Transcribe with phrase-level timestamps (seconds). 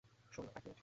[0.31, 0.79] শোনো, এক মিনিট।